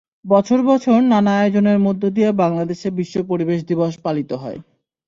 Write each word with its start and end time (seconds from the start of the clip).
বছর 0.25 0.59
বছর 0.63 0.97
নানা 1.11 1.31
আয়োজনের 1.37 1.79
মধ্য 1.79 2.03
দিয়ে 2.09 2.29
বাংলাদেশে 2.41 2.87
বিশ্ব 2.91 3.15
পরিবেশ 3.27 3.59
দিবস 3.69 3.93
পালিত 4.05 4.31
হয়। 4.33 4.59